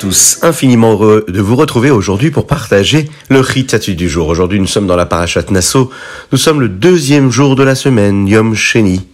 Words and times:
tous, 0.00 0.38
infiniment 0.40 0.92
heureux 0.92 1.26
de 1.28 1.42
vous 1.42 1.56
retrouver 1.56 1.90
aujourd'hui 1.90 2.30
pour 2.30 2.46
partager 2.46 3.10
le 3.28 3.40
Ritatu 3.40 3.94
du 3.94 4.08
jour. 4.08 4.28
Aujourd'hui 4.28 4.58
nous 4.58 4.66
sommes 4.66 4.86
dans 4.86 4.96
la 4.96 5.04
Parashat 5.04 5.44
Nassau, 5.50 5.90
nous 6.32 6.38
sommes 6.38 6.62
le 6.62 6.70
deuxième 6.70 7.30
jour 7.30 7.54
de 7.54 7.62
la 7.62 7.74
semaine, 7.74 8.26
Yom 8.26 8.54
Sheni, 8.54 9.06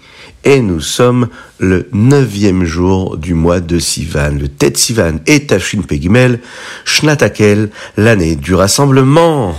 et 0.44 0.60
nous 0.60 0.80
sommes 0.80 1.26
le 1.58 1.88
neuvième 1.92 2.64
jour 2.64 3.16
du 3.16 3.34
mois 3.34 3.58
de 3.58 3.80
Sivan, 3.80 4.38
le 4.38 4.46
Tet 4.46 4.74
Sivan 4.76 5.18
et 5.26 5.46
Tafshin 5.46 5.82
Pegimel, 5.82 6.38
Shnatakel, 6.84 7.70
l'année 7.96 8.36
du 8.36 8.54
rassemblement. 8.54 9.56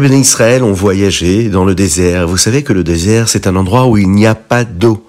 Les 0.00 0.08
bénis 0.08 0.22
Israël 0.22 0.62
ont 0.62 0.72
voyagé 0.72 1.50
dans 1.50 1.66
le 1.66 1.74
désert. 1.74 2.26
Vous 2.26 2.38
savez 2.38 2.62
que 2.62 2.72
le 2.72 2.82
désert, 2.82 3.28
c'est 3.28 3.46
un 3.46 3.54
endroit 3.54 3.86
où 3.86 3.98
il 3.98 4.10
n'y 4.10 4.26
a 4.26 4.34
pas 4.34 4.64
d'eau. 4.64 5.06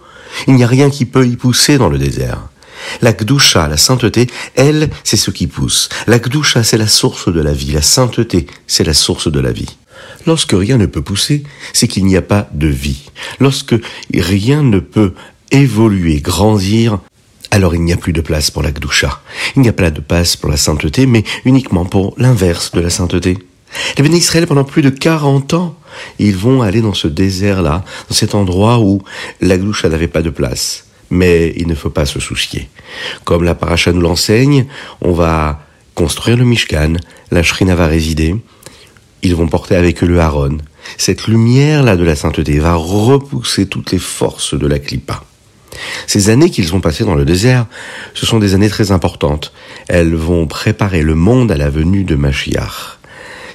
Il 0.48 0.56
n'y 0.56 0.66
a 0.66 0.68
rien 0.68 0.90
qui 0.90 1.06
peut 1.06 1.26
y 1.26 1.38
pousser 1.38 1.78
dans 1.78 1.88
le 1.88 1.98
désert. 1.98 2.50
La 3.02 3.14
Gdusha, 3.14 3.70
la 3.70 3.78
sainteté, 3.78 4.28
elle, 4.56 4.90
c'est 5.06 5.16
ce 5.16 5.32
qui 5.32 5.48
pousse. 5.48 5.88
La 6.08 6.20
Gdusha, 6.20 6.66
c'est 6.66 6.78
la 6.78 6.90
source 6.90 7.32
de 7.32 7.40
la 7.40 7.54
vie. 7.54 7.72
La 7.72 7.82
sainteté, 7.82 8.48
c'est 8.68 8.84
la 8.84 8.94
source 8.94 9.32
de 9.32 9.40
la 9.40 9.54
vie. 9.54 9.78
Lorsque 10.28 10.52
rien 10.52 10.78
ne 10.78 10.88
peut 10.88 11.02
pousser, 11.02 11.44
c'est 11.72 11.88
qu'il 11.88 12.04
n'y 12.06 12.18
a 12.18 12.22
pas 12.22 12.50
de 12.52 12.68
vie. 12.68 13.10
Lorsque 13.40 13.76
rien 14.14 14.62
ne 14.62 14.80
peut 14.80 15.14
évoluer, 15.52 16.20
grandir, 16.20 17.00
alors 17.50 17.76
il 17.76 17.82
n'y 17.82 17.94
a 17.94 17.98
plus 17.98 18.12
de 18.12 18.20
place 18.20 18.52
pour 18.52 18.62
la 18.62 18.74
Gdusha. 18.74 19.22
Il 19.56 19.62
n'y 19.62 19.70
a 19.70 19.74
pas 19.74 19.90
de 19.90 20.02
place 20.02 20.36
pour 20.36 20.50
la 20.50 20.58
sainteté, 20.58 21.06
mais 21.06 21.24
uniquement 21.46 21.86
pour 21.86 22.14
l'inverse 22.18 22.74
de 22.74 22.82
la 22.82 22.90
sainteté. 22.90 23.38
Les 23.98 24.04
bénis 24.04 24.18
Israël, 24.18 24.48
pendant 24.48 24.64
plus 24.64 24.82
de 24.82 24.90
40 24.90 25.54
ans, 25.54 25.76
ils 26.20 26.36
vont 26.36 26.62
aller 26.62 26.82
dans 26.82 26.94
ce 26.94 27.08
désert-là, 27.08 27.84
dans 28.10 28.16
cet 28.16 28.36
endroit 28.36 28.80
où 28.80 29.02
la 29.40 29.58
gloucha 29.58 29.90
n'avait 29.90 30.08
pas 30.08 30.22
de 30.22 30.30
place. 30.30 30.86
Mais 31.10 31.54
il 31.58 31.68
ne 31.68 31.76
faut 31.76 31.90
pas 31.90 32.06
se 32.06 32.20
soucier. 32.20 32.70
Comme 33.26 33.44
la 33.44 33.56
paracha 33.56 33.92
nous 33.92 34.02
l'enseigne, 34.02 34.66
on 35.02 35.12
va 35.12 35.62
construire 35.96 36.38
le 36.38 36.46
Mishkan, 36.46 36.94
la 37.32 37.44
Shrina 37.44 37.76
va 37.76 37.88
résider, 37.88 38.36
ils 39.22 39.36
vont 39.36 39.48
porter 39.48 39.76
avec 39.76 40.04
eux 40.04 40.08
le 40.08 40.20
Haron. 40.20 40.58
Cette 40.98 41.28
lumière-là 41.28 41.96
de 41.96 42.04
la 42.04 42.16
sainteté 42.16 42.60
va 42.60 42.76
repousser 42.76 43.68
toutes 43.68 43.92
les 43.92 44.00
forces 44.00 44.58
de 44.58 44.68
la 44.68 44.80
Klippa. 44.80 45.24
Ces 46.08 46.30
années 46.30 46.50
qu'ils 46.50 46.68
vont 46.68 46.82
passer 46.82 47.04
dans 47.04 47.16
le 47.16 47.26
désert, 47.26 47.66
ce 48.14 48.26
sont 48.26 48.40
des 48.40 48.54
années 48.56 48.70
très 48.70 48.92
importantes. 48.92 49.54
Elles 49.88 50.16
vont 50.16 50.48
préparer 50.48 51.02
le 51.02 51.16
monde 51.16 51.52
à 51.52 51.58
la 51.58 51.70
venue 51.70 52.04
de 52.04 52.16
Mashiach. 52.16 53.00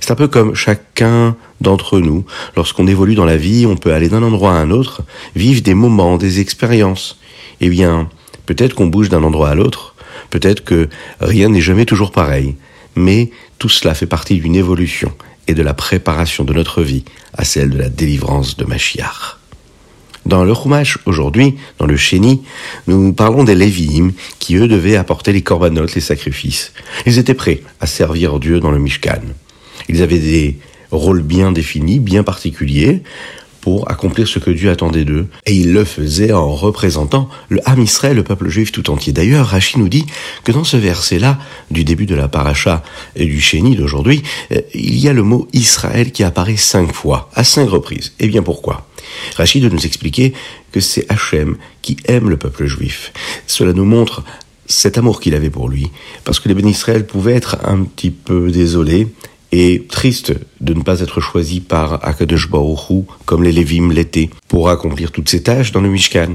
C'est 0.07 0.13
un 0.13 0.15
peu 0.15 0.29
comme 0.29 0.55
chacun 0.55 1.35
d'entre 1.61 1.99
nous. 1.99 2.25
Lorsqu'on 2.55 2.87
évolue 2.87 3.17
dans 3.17 3.25
la 3.25 3.37
vie, 3.37 3.67
on 3.67 3.75
peut 3.75 3.93
aller 3.93 4.09
d'un 4.09 4.23
endroit 4.23 4.53
à 4.53 4.61
un 4.61 4.71
autre, 4.71 5.03
vivre 5.35 5.63
des 5.63 5.75
moments, 5.75 6.17
des 6.17 6.39
expériences. 6.39 7.19
Eh 7.61 7.69
bien, 7.69 8.09
peut-être 8.47 8.77
qu'on 8.77 8.87
bouge 8.87 9.09
d'un 9.09 9.25
endroit 9.25 9.49
à 9.49 9.57
l'autre, 9.57 9.97
peut-être 10.31 10.63
que 10.63 10.89
rien 11.21 11.49
n'est 11.49 11.61
jamais 11.61 11.87
toujours 11.87 12.13
pareil, 12.13 12.55
mais 12.95 13.33
tout 13.59 13.69
cela 13.69 13.95
fait 13.95 14.07
partie 14.07 14.39
d'une 14.39 14.55
évolution 14.55 15.11
et 15.49 15.55
de 15.55 15.63
la 15.65 15.75
préparation 15.75 16.45
de 16.45 16.53
notre 16.53 16.83
vie 16.83 17.05
à 17.37 17.45
celle 17.45 17.71
de 17.71 17.79
la 17.79 17.89
délivrance 17.89 18.57
de 18.57 18.65
Machiar. 18.65 19.41
Dans 20.25 20.45
le 20.45 20.55
Chumash, 20.55 20.99
aujourd'hui, 21.07 21.57
dans 21.79 21.87
le 21.87 21.97
Chéni, 21.97 22.43
nous 22.87 23.13
parlons 23.13 23.43
des 23.43 23.57
Lévi'im 23.57 24.13
qui, 24.39 24.55
eux, 24.55 24.69
devaient 24.69 24.95
apporter 24.95 25.33
les 25.33 25.43
corbanotes, 25.43 25.97
les 25.97 26.01
sacrifices. 26.01 26.73
Ils 27.07 27.19
étaient 27.19 27.35
prêts 27.35 27.63
à 27.81 27.89
servir 27.89 28.39
Dieu 28.39 28.61
dans 28.61 28.71
le 28.71 28.79
Mishkan. 28.79 29.23
Ils 29.89 30.03
avaient 30.03 30.19
des 30.19 30.59
rôles 30.91 31.23
bien 31.23 31.53
définis, 31.53 31.99
bien 31.99 32.23
particuliers, 32.23 33.03
pour 33.67 33.91
accomplir 33.91 34.29
ce 34.29 34.39
que 34.39 34.51
Dieu 34.51 34.71
attendait 34.71 35.05
d'eux. 35.05 35.27
Et 35.45 35.53
ils 35.53 35.73
le 35.73 35.85
faisaient 35.85 36.33
en 36.33 36.55
représentant 36.55 37.29
le 37.49 37.59
Ham 37.69 37.83
Israël, 37.83 38.15
le 38.15 38.23
peuple 38.23 38.49
juif 38.49 38.71
tout 38.71 38.91
entier. 38.91 39.13
D'ailleurs, 39.13 39.49
Rachid 39.49 39.81
nous 39.81 39.89
dit 39.89 40.07
que 40.45 40.53
dans 40.53 40.63
ce 40.63 40.77
verset-là, 40.77 41.41
du 41.73 41.83
début 41.83 42.07
de 42.07 42.15
la 42.15 42.29
paracha 42.29 42.85
et 43.17 43.27
du 43.27 43.41
chéni 43.41 43.75
d'aujourd'hui, 43.75 44.23
euh, 44.53 44.61
il 44.73 44.97
y 45.01 45.09
a 45.09 45.13
le 45.13 45.25
mot 45.25 45.49
Israël 45.53 46.13
qui 46.13 46.23
apparaît 46.23 46.57
cinq 46.57 46.93
fois, 46.93 47.29
à 47.35 47.43
cinq 47.43 47.69
reprises. 47.69 48.13
Et 48.21 48.27
eh 48.27 48.29
bien 48.29 48.45
pourquoi? 48.45 48.87
Rachid 49.37 49.65
nous 49.65 49.85
expliquer 49.85 50.33
que 50.71 50.79
c'est 50.79 51.05
Hachem 51.09 51.57
qui 51.83 51.97
aime 52.05 52.31
le 52.31 52.37
peuple 52.37 52.67
juif. 52.67 53.13
Cela 53.49 53.73
nous 53.73 53.85
montre 53.85 54.23
cet 54.67 54.97
amour 54.97 55.21
qu'il 55.21 55.35
avait 55.35 55.51
pour 55.51 55.69
lui, 55.69 55.91
parce 56.23 56.39
que 56.39 56.49
les 56.49 56.55
bénis 56.55 56.71
Israël 56.71 57.05
pouvaient 57.05 57.35
être 57.35 57.57
un 57.65 57.83
petit 57.83 58.11
peu 58.11 58.53
désolés 58.53 59.09
et 59.53 59.87
triste 59.89 60.35
de 60.61 60.75
ne 60.75 60.83
pas 60.83 61.01
être 61.01 61.21
choisi 61.21 61.61
par 61.61 62.05
Akadosh 62.07 62.51
Baruch 62.51 63.05
comme 63.25 63.43
les 63.43 63.53
Lévim 63.53 63.93
l'étaient 63.93 64.31
pour 64.49 64.69
accomplir 64.69 65.13
toutes 65.13 65.29
ces 65.29 65.43
tâches 65.43 65.73
dans 65.73 65.81
le 65.81 65.89
Mishkan. 65.89 66.35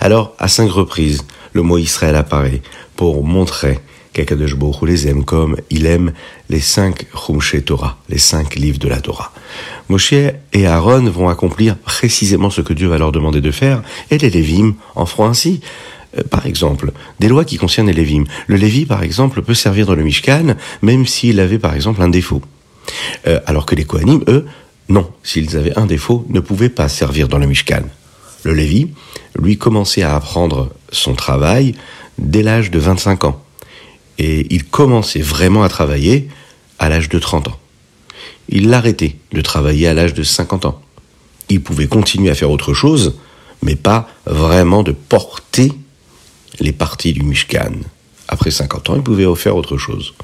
Alors, 0.00 0.34
à 0.38 0.48
cinq 0.48 0.70
reprises, 0.70 1.24
le 1.52 1.62
mot 1.62 1.78
Israël 1.78 2.16
apparaît 2.16 2.62
pour 2.96 3.24
montrer 3.24 3.78
qu'Akadosh 4.12 4.56
Baruch 4.56 4.82
les 4.82 5.08
aime 5.08 5.24
comme 5.24 5.56
il 5.70 5.86
aime 5.86 6.12
les 6.48 6.60
cinq 6.60 7.06
Chumshe 7.14 7.64
Torah, 7.64 7.98
les 8.08 8.18
cinq 8.18 8.56
livres 8.56 8.78
de 8.78 8.88
la 8.88 9.00
Torah. 9.00 9.32
Moshe 9.88 10.12
et 10.12 10.66
Aaron 10.66 11.10
vont 11.10 11.28
accomplir 11.28 11.76
précisément 11.76 12.50
ce 12.50 12.60
que 12.60 12.72
Dieu 12.72 12.88
va 12.88 12.98
leur 12.98 13.12
demander 13.12 13.40
de 13.40 13.50
faire, 13.50 13.82
et 14.10 14.18
les 14.18 14.30
Lévim 14.30 14.74
en 14.94 15.06
feront 15.06 15.26
ainsi. 15.26 15.60
Euh, 16.18 16.22
par 16.28 16.46
exemple, 16.46 16.92
des 17.20 17.28
lois 17.28 17.44
qui 17.44 17.56
concernent 17.56 17.88
les 17.88 17.92
Lévim. 17.92 18.24
Le 18.46 18.56
Lévi, 18.56 18.86
par 18.86 19.02
exemple, 19.02 19.42
peut 19.42 19.54
servir 19.54 19.86
dans 19.86 19.94
le 19.94 20.02
Mishkan, 20.02 20.54
même 20.82 21.06
s'il 21.06 21.40
avait, 21.40 21.58
par 21.58 21.74
exemple, 21.74 22.02
un 22.02 22.08
défaut. 22.08 22.42
Euh, 23.26 23.40
alors 23.46 23.66
que 23.66 23.74
les 23.74 23.84
Kohanim, 23.84 24.22
eux, 24.28 24.46
non, 24.88 25.08
s'ils 25.22 25.56
avaient 25.56 25.78
un 25.78 25.86
défaut, 25.86 26.26
ne 26.28 26.40
pouvaient 26.40 26.68
pas 26.68 26.88
servir 26.88 27.28
dans 27.28 27.38
le 27.38 27.46
Mishkan. 27.46 27.82
Le 28.42 28.54
Lévi, 28.54 28.90
lui, 29.38 29.56
commençait 29.56 30.02
à 30.02 30.16
apprendre 30.16 30.70
son 30.90 31.14
travail 31.14 31.74
dès 32.18 32.42
l'âge 32.42 32.70
de 32.70 32.78
25 32.78 33.24
ans. 33.24 33.42
Et 34.18 34.46
il 34.50 34.64
commençait 34.64 35.20
vraiment 35.20 35.62
à 35.62 35.68
travailler 35.68 36.28
à 36.78 36.88
l'âge 36.88 37.08
de 37.08 37.18
30 37.18 37.48
ans. 37.48 37.58
Il 38.48 38.68
l'arrêtait 38.68 39.16
de 39.32 39.40
travailler 39.40 39.86
à 39.86 39.94
l'âge 39.94 40.14
de 40.14 40.22
50 40.22 40.66
ans. 40.66 40.80
Il 41.48 41.62
pouvait 41.62 41.86
continuer 41.86 42.30
à 42.30 42.34
faire 42.34 42.50
autre 42.50 42.74
chose, 42.74 43.18
mais 43.62 43.76
pas 43.76 44.08
vraiment 44.26 44.82
de 44.82 44.92
porter 44.92 45.72
les 46.58 46.72
parties 46.72 47.12
du 47.12 47.22
Mishkan. 47.22 47.72
Après 48.28 48.50
50 48.50 48.90
ans, 48.90 48.96
il 48.96 49.02
pouvait 49.02 49.26
faire 49.34 49.56
autre 49.56 49.76
chose. 49.76 50.14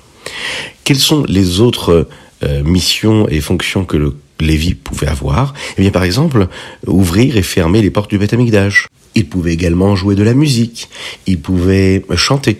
Quelles 0.85 0.99
sont 0.99 1.25
les 1.29 1.61
autres 1.61 2.09
euh, 2.43 2.63
missions 2.63 3.29
et 3.29 3.41
fonctions 3.41 3.85
que 3.85 3.97
le 3.97 4.15
Lévi 4.39 4.75
pouvait 4.75 5.09
avoir? 5.09 5.55
Eh 5.77 5.83
bien, 5.83 5.91
par 5.91 6.05
exemple, 6.05 6.49
ouvrir 6.87 7.37
et 7.37 7.43
fermer 7.43 7.83
les 7.83 7.91
portes 7.91 8.11
du 8.11 8.19
Beth 8.19 8.33
Amikdash. 8.33 8.89
Il 9.15 9.29
pouvait 9.29 9.53
également 9.53 9.97
jouer 9.97 10.15
de 10.15 10.23
la 10.23 10.35
musique. 10.35 10.89
Il 11.27 11.41
pouvait 11.41 12.05
chanter, 12.17 12.59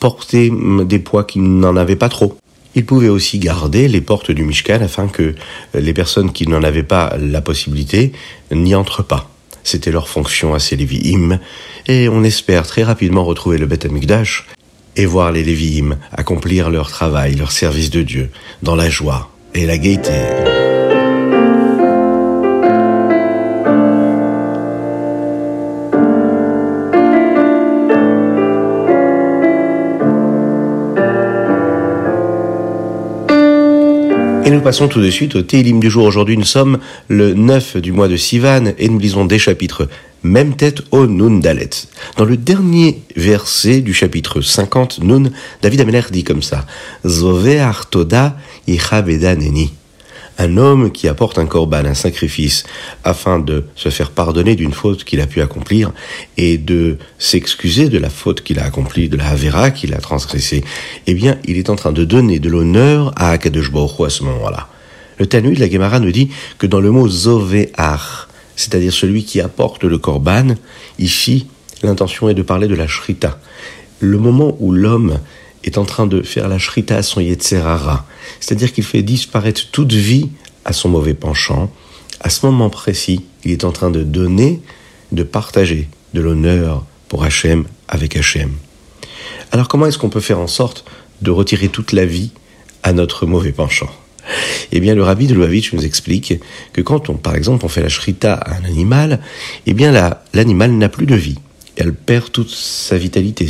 porter 0.00 0.50
hum, 0.50 0.84
des 0.86 0.98
poids 0.98 1.24
qui 1.24 1.38
n'en 1.38 1.76
avaient 1.76 1.96
pas 1.96 2.08
trop. 2.08 2.36
Il 2.74 2.86
pouvait 2.86 3.08
aussi 3.08 3.38
garder 3.38 3.86
les 3.86 4.00
portes 4.00 4.30
du 4.30 4.44
Mishkan 4.44 4.80
afin 4.80 5.06
que 5.06 5.34
les 5.74 5.92
personnes 5.92 6.32
qui 6.32 6.48
n'en 6.48 6.62
avaient 6.62 6.82
pas 6.82 7.16
la 7.20 7.42
possibilité 7.42 8.12
n'y 8.50 8.74
entrent 8.74 9.04
pas. 9.04 9.31
C'était 9.64 9.92
leur 9.92 10.08
fonction 10.08 10.54
à 10.54 10.58
ces 10.58 10.76
Lévi'im, 10.76 11.38
et 11.86 12.08
on 12.08 12.24
espère 12.24 12.66
très 12.66 12.82
rapidement 12.82 13.24
retrouver 13.24 13.58
le 13.58 13.66
Beth 13.66 13.86
Amikdash 13.86 14.46
et 14.96 15.06
voir 15.06 15.32
les 15.32 15.44
Lévi'im 15.44 15.96
accomplir 16.12 16.70
leur 16.70 16.90
travail, 16.90 17.34
leur 17.34 17.52
service 17.52 17.90
de 17.90 18.02
Dieu, 18.02 18.30
dans 18.62 18.76
la 18.76 18.90
joie 18.90 19.30
et 19.54 19.66
la 19.66 19.78
gaieté. 19.78 20.12
Passons 34.62 34.86
tout 34.86 35.00
de 35.00 35.10
suite 35.10 35.34
au 35.34 35.42
Télim 35.42 35.80
du 35.80 35.90
jour. 35.90 36.04
Aujourd'hui, 36.04 36.36
nous 36.36 36.44
sommes 36.44 36.78
le 37.08 37.34
9 37.34 37.78
du 37.78 37.90
mois 37.90 38.06
de 38.06 38.16
Sivan 38.16 38.72
et 38.78 38.88
nous 38.88 38.98
lisons 39.00 39.24
des 39.24 39.40
chapitres 39.40 39.88
même 40.22 40.54
tête 40.54 40.82
au 40.92 41.08
Nun 41.08 41.40
Dalet. 41.40 41.70
Dans 42.16 42.24
le 42.24 42.36
dernier 42.36 43.02
verset 43.16 43.80
du 43.80 43.92
chapitre 43.92 44.40
50, 44.40 45.00
Nun, 45.02 45.32
David 45.62 45.80
Ameler 45.80 46.02
dit 46.12 46.22
comme 46.22 46.42
ça 46.42 46.64
Artoda 47.60 48.36
un 50.38 50.56
homme 50.56 50.90
qui 50.90 51.08
apporte 51.08 51.38
un 51.38 51.46
korban, 51.46 51.84
un 51.84 51.94
sacrifice, 51.94 52.64
afin 53.04 53.38
de 53.38 53.64
se 53.74 53.88
faire 53.88 54.10
pardonner 54.10 54.56
d'une 54.56 54.72
faute 54.72 55.04
qu'il 55.04 55.20
a 55.20 55.26
pu 55.26 55.40
accomplir 55.40 55.92
et 56.36 56.58
de 56.58 56.98
s'excuser 57.18 57.88
de 57.88 57.98
la 57.98 58.10
faute 58.10 58.42
qu'il 58.42 58.58
a 58.58 58.64
accomplie, 58.64 59.08
de 59.08 59.16
la 59.16 59.28
Havera 59.28 59.70
qu'il 59.70 59.94
a 59.94 59.98
transgressée, 59.98 60.64
eh 61.06 61.14
bien, 61.14 61.38
il 61.44 61.58
est 61.58 61.70
en 61.70 61.76
train 61.76 61.92
de 61.92 62.04
donner 62.04 62.38
de 62.38 62.48
l'honneur 62.48 63.12
à 63.16 63.30
Akadosh 63.30 63.70
à 63.74 64.10
ce 64.10 64.24
moment-là. 64.24 64.68
Le 65.18 65.26
de 65.26 65.60
la 65.60 65.70
Gemara 65.70 66.00
nous 66.00 66.10
dit 66.10 66.30
que 66.58 66.66
dans 66.66 66.80
le 66.80 66.90
mot 66.90 67.08
Zove'ar, 67.08 68.28
c'est-à-dire 68.56 68.92
celui 68.92 69.24
qui 69.24 69.40
apporte 69.40 69.84
le 69.84 69.98
korban, 69.98 70.54
ici, 70.98 71.46
l'intention 71.82 72.28
est 72.28 72.34
de 72.34 72.42
parler 72.42 72.66
de 72.66 72.74
la 72.74 72.88
shrita. 72.88 73.38
Le 74.00 74.18
moment 74.18 74.56
où 74.58 74.72
l'homme 74.72 75.20
est 75.64 75.78
en 75.78 75.84
train 75.84 76.06
de 76.06 76.22
faire 76.22 76.48
la 76.48 76.58
shrita 76.58 76.96
à 76.96 77.02
son 77.02 77.20
Yetzerara, 77.20 78.06
c'est-à-dire 78.40 78.72
qu'il 78.72 78.84
fait 78.84 79.02
disparaître 79.02 79.70
toute 79.70 79.92
vie 79.92 80.30
à 80.64 80.72
son 80.72 80.88
mauvais 80.88 81.14
penchant, 81.14 81.72
à 82.20 82.30
ce 82.30 82.46
moment 82.46 82.70
précis, 82.70 83.24
il 83.44 83.50
est 83.50 83.64
en 83.64 83.72
train 83.72 83.90
de 83.90 84.02
donner, 84.02 84.60
de 85.10 85.22
partager 85.22 85.88
de 86.14 86.20
l'honneur 86.20 86.84
pour 87.08 87.24
Hachem 87.24 87.64
avec 87.88 88.16
Hachem. 88.16 88.52
Alors 89.50 89.68
comment 89.68 89.86
est-ce 89.86 89.98
qu'on 89.98 90.08
peut 90.08 90.20
faire 90.20 90.38
en 90.38 90.46
sorte 90.46 90.84
de 91.20 91.30
retirer 91.30 91.68
toute 91.68 91.92
la 91.92 92.06
vie 92.06 92.30
à 92.82 92.92
notre 92.92 93.26
mauvais 93.26 93.52
penchant? 93.52 93.90
Eh 94.70 94.80
bien, 94.80 94.94
le 94.94 95.02
rabbi 95.02 95.26
de 95.26 95.34
Lubavitch 95.34 95.72
nous 95.72 95.84
explique 95.84 96.34
que 96.72 96.80
quand 96.80 97.10
on, 97.10 97.14
par 97.14 97.34
exemple, 97.34 97.64
on 97.64 97.68
fait 97.68 97.82
la 97.82 97.88
shrita 97.88 98.34
à 98.34 98.56
un 98.56 98.64
animal, 98.64 99.20
eh 99.66 99.74
bien, 99.74 99.92
l'animal 100.32 100.72
n'a 100.72 100.88
plus 100.88 101.06
de 101.06 101.14
vie. 101.14 101.38
Elle 101.76 101.92
perd 101.92 102.30
toute 102.30 102.50
sa 102.50 102.96
vitalité, 102.96 103.48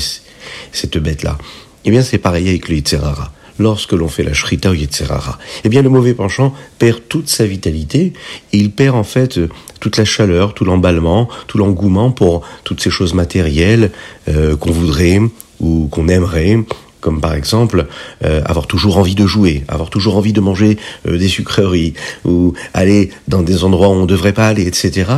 cette 0.73 0.97
bête-là. 0.97 1.39
Eh 1.85 1.91
bien, 1.91 2.03
c'est 2.03 2.19
pareil 2.19 2.49
avec 2.49 2.69
le 2.69 2.77
Yitzhara. 2.77 3.33
Lorsque 3.59 3.93
l'on 3.93 4.09
fait 4.09 4.23
la 4.23 4.33
shrita 4.33 4.71
au 4.71 4.75
Yitzhara, 4.75 5.39
eh 5.65 5.69
bien, 5.69 5.83
le 5.83 5.91
mauvais 5.91 6.15
penchant 6.15 6.55
perd 6.79 7.01
toute 7.09 7.29
sa 7.29 7.45
vitalité 7.45 8.13
il 8.53 8.71
perd 8.71 8.97
en 8.97 9.05
fait 9.05 9.39
toute 9.79 9.99
la 9.99 10.05
chaleur, 10.05 10.55
tout 10.55 10.65
l'emballement, 10.65 11.29
tout 11.49 11.59
l'engouement 11.59 12.11
pour 12.11 12.43
toutes 12.65 12.81
ces 12.81 12.91
choses 12.91 13.15
matérielles 13.15 13.91
euh, 14.29 14.57
qu'on 14.57 14.73
voudrait 14.73 15.21
ou 15.61 15.89
qu'on 15.91 16.09
aimerait 16.09 16.59
comme 17.03 17.21
par 17.21 17.35
exemple 17.35 17.87
euh, 18.25 18.41
avoir 18.47 18.67
toujours 18.67 18.97
envie 18.97 19.17
de 19.17 19.27
jouer, 19.27 19.65
avoir 19.69 19.91
toujours 19.91 20.17
envie 20.17 20.33
de 20.33 20.41
manger 20.41 20.79
euh, 21.07 21.19
des 21.19 21.29
sucreries, 21.29 21.93
ou 22.25 22.55
aller 22.73 23.11
dans 23.29 23.43
des 23.43 23.65
endroits 23.65 23.89
où 23.89 23.93
on 23.93 24.03
ne 24.03 24.07
devrait 24.07 24.33
pas 24.33 24.47
aller, 24.47 24.67
etc., 24.67 25.11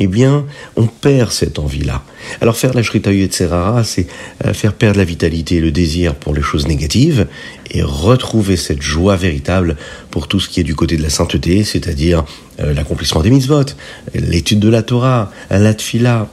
eh 0.00 0.06
bien, 0.06 0.46
on 0.76 0.86
perd 0.86 1.30
cette 1.30 1.58
envie-là. 1.58 2.02
Alors 2.40 2.56
faire 2.56 2.74
la 2.74 2.82
shrita 2.82 3.12
etc., 3.12 3.48
c'est 3.84 4.06
euh, 4.44 4.52
faire 4.52 4.72
perdre 4.72 4.98
la 4.98 5.04
vitalité 5.04 5.56
et 5.56 5.60
le 5.60 5.70
désir 5.70 6.14
pour 6.14 6.34
les 6.34 6.42
choses 6.42 6.66
négatives, 6.66 7.26
et 7.70 7.82
retrouver 7.82 8.56
cette 8.56 8.82
joie 8.82 9.14
véritable 9.14 9.76
pour 10.10 10.26
tout 10.26 10.40
ce 10.40 10.48
qui 10.48 10.58
est 10.58 10.64
du 10.64 10.74
côté 10.74 10.96
de 10.96 11.02
la 11.02 11.10
sainteté, 11.10 11.62
c'est-à-dire 11.62 12.24
l'accomplissement 12.58 13.22
des 13.22 13.30
mitzvot, 13.30 13.64
l'étude 14.12 14.58
de 14.58 14.68
la 14.68 14.82
Torah, 14.82 15.30
la 15.50 15.72
tfila. 15.72 16.28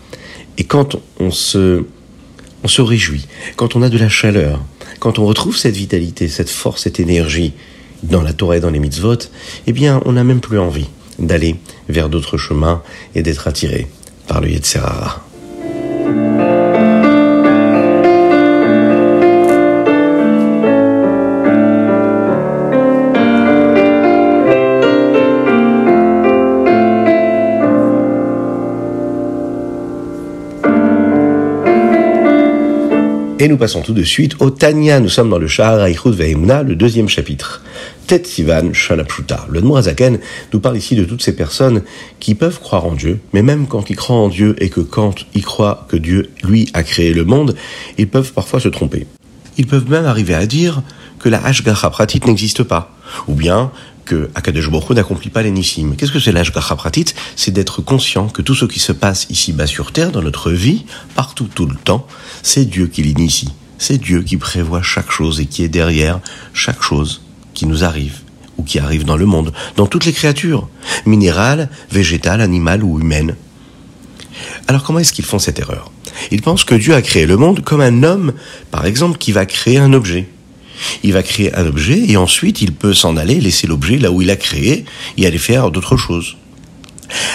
Et 0.57 0.63
quand 0.63 0.97
on 1.19 1.29
se 1.29 1.85
on 2.63 2.67
se 2.67 2.81
réjouit. 2.81 3.27
Quand 3.55 3.75
on 3.75 3.81
a 3.81 3.89
de 3.89 3.97
la 3.97 4.09
chaleur, 4.09 4.63
quand 4.99 5.19
on 5.19 5.25
retrouve 5.25 5.55
cette 5.55 5.75
vitalité, 5.75 6.27
cette 6.27 6.49
force, 6.49 6.83
cette 6.83 6.99
énergie 6.99 7.53
dans 8.03 8.21
la 8.21 8.33
Torah 8.33 8.57
et 8.57 8.59
dans 8.59 8.69
les 8.69 8.79
mitzvot, 8.79 9.17
eh 9.67 9.73
bien, 9.73 10.01
on 10.05 10.13
n'a 10.13 10.23
même 10.23 10.39
plus 10.39 10.59
envie 10.59 10.87
d'aller 11.19 11.55
vers 11.89 12.09
d'autres 12.09 12.37
chemins 12.37 12.81
et 13.15 13.23
d'être 13.23 13.47
attiré 13.47 13.87
par 14.27 14.41
le 14.41 14.49
Yetzerara. 14.49 15.26
Et 33.47 33.49
nous 33.49 33.55
passons 33.55 33.81
tout 33.81 33.93
de 33.93 34.03
suite 34.03 34.35
au 34.41 34.49
Tanya. 34.49 34.99
Nous 34.99 35.07
sommes 35.07 35.29
dans 35.29 35.39
le 35.39 35.47
Shahar 35.47 35.85
Aichud 35.85 36.13
Ve'emuna, 36.13 36.63
le 36.63 36.75
deuxième 36.75 37.07
chapitre. 37.07 37.63
Tet 38.05 38.23
Sivan 38.25 38.73
Shalapshuta. 38.73 39.47
Le 39.49 39.61
Nourazaken 39.61 40.19
nous 40.51 40.59
parle 40.59 40.75
ici 40.75 40.97
de 40.97 41.05
toutes 41.05 41.21
ces 41.21 41.33
personnes 41.33 41.83
qui 42.19 42.35
peuvent 42.35 42.59
croire 42.59 42.83
en 42.83 42.91
Dieu, 42.91 43.21
mais 43.31 43.43
même 43.43 43.65
quand 43.65 43.89
ils 43.89 43.95
croient 43.95 44.17
en 44.17 44.27
Dieu 44.27 44.57
et 44.59 44.67
que 44.67 44.81
quand 44.81 45.25
ils 45.33 45.45
croient 45.45 45.85
que 45.87 45.95
Dieu, 45.95 46.29
lui, 46.43 46.69
a 46.73 46.83
créé 46.83 47.13
le 47.13 47.23
monde, 47.23 47.55
ils 47.97 48.09
peuvent 48.09 48.33
parfois 48.33 48.59
se 48.59 48.67
tromper. 48.67 49.07
Ils 49.57 49.65
peuvent 49.65 49.89
même 49.89 50.05
arriver 50.05 50.33
à 50.33 50.45
dire 50.45 50.81
que 51.17 51.29
la 51.29 51.41
Hashgacha 51.41 51.89
pratique 51.89 52.27
n'existe 52.27 52.63
pas. 52.63 52.97
Ou 53.29 53.33
bien 53.33 53.71
que 54.07 54.29
Akadosh 54.33 54.71
Baruch 54.71 54.89
n'accomplit 54.91 55.29
pas 55.29 55.43
l'énissime. 55.43 55.95
Qu'est-ce 55.95 56.11
que 56.11 56.19
c'est 56.19 56.31
l'Ashgacha 56.31 56.75
Pratit? 56.75 57.05
C'est 57.35 57.51
d'être 57.51 57.81
conscient 57.81 58.27
que 58.29 58.41
tout 58.41 58.55
ce 58.55 58.65
qui 58.65 58.79
se 58.79 58.93
passe 58.93 59.27
ici-bas 59.29 59.67
sur 59.67 59.91
Terre, 59.91 60.11
dans 60.11 60.23
notre 60.23 60.51
vie, 60.51 60.85
partout, 61.13 61.49
tout 61.53 61.67
le 61.67 61.75
temps, 61.75 62.07
c'est 62.41 62.65
Dieu 62.65 62.87
qui 62.87 63.03
l'initie. 63.03 63.49
C'est 63.77 63.99
Dieu 63.99 64.23
qui 64.23 64.37
prévoit 64.37 64.81
chaque 64.81 65.11
chose 65.11 65.39
et 65.39 65.45
qui 65.45 65.63
est 65.63 65.69
derrière 65.69 66.19
chaque 66.53 66.81
chose 66.81 67.21
qui 67.53 67.67
nous 67.67 67.83
arrive 67.83 68.21
ou 68.57 68.63
qui 68.63 68.79
arrive 68.79 69.03
dans 69.03 69.17
le 69.17 69.25
monde, 69.25 69.53
dans 69.75 69.85
toutes 69.85 70.05
les 70.05 70.13
créatures, 70.13 70.67
minérales, 71.05 71.69
végétales, 71.91 72.41
animales 72.41 72.83
ou 72.83 72.99
humaines. 72.99 73.35
Alors 74.67 74.83
comment 74.83 74.99
est-ce 74.99 75.13
qu'ils 75.13 75.25
font 75.25 75.37
cette 75.37 75.59
erreur? 75.59 75.91
Ils 76.31 76.41
pensent 76.41 76.63
que 76.63 76.75
Dieu 76.75 76.95
a 76.95 77.01
créé 77.01 77.25
le 77.25 77.37
monde 77.37 77.63
comme 77.63 77.81
un 77.81 78.03
homme, 78.03 78.33
par 78.71 78.85
exemple, 78.85 79.17
qui 79.17 79.31
va 79.31 79.45
créer 79.45 79.77
un 79.77 79.93
objet. 79.93 80.27
Il 81.03 81.13
va 81.13 81.23
créer 81.23 81.53
un 81.55 81.65
objet 81.65 82.03
et 82.07 82.17
ensuite 82.17 82.61
il 82.61 82.73
peut 82.73 82.93
s'en 82.93 83.17
aller, 83.17 83.39
laisser 83.39 83.67
l'objet 83.67 83.97
là 83.97 84.11
où 84.11 84.21
il 84.21 84.29
a 84.29 84.35
créé 84.35 84.85
et 85.17 85.25
aller 85.25 85.37
faire 85.37 85.71
d'autres 85.71 85.97
choses. 85.97 86.37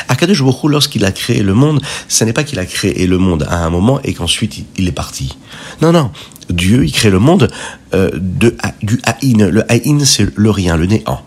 Akadosh 0.08 0.42
Baruch 0.42 0.64
lorsqu'il 0.64 1.04
a 1.04 1.12
créé 1.12 1.42
le 1.42 1.54
monde, 1.54 1.80
ce 2.08 2.24
n'est 2.24 2.32
pas 2.32 2.44
qu'il 2.44 2.58
a 2.58 2.66
créé 2.66 3.06
le 3.06 3.18
monde 3.18 3.46
à 3.48 3.64
un 3.64 3.70
moment 3.70 4.00
et 4.02 4.12
qu'ensuite 4.12 4.64
il 4.76 4.88
est 4.88 4.92
parti. 4.92 5.36
Non, 5.80 5.92
non. 5.92 6.10
Dieu, 6.50 6.84
il 6.84 6.92
crée 6.92 7.10
le 7.10 7.18
monde 7.18 7.50
euh, 7.94 8.10
du 8.14 9.00
Haïn. 9.04 9.48
Le 9.48 9.70
Haïn, 9.70 10.04
c'est 10.04 10.26
le 10.34 10.50
rien, 10.50 10.76
le 10.76 10.86
néant. 10.86 11.22